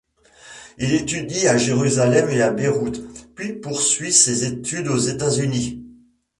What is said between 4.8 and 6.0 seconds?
aux États-Unis.